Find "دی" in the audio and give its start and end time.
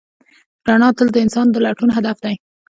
2.25-2.35